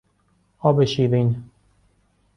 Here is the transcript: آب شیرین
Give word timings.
آب 0.59 0.83
شیرین 0.85 1.43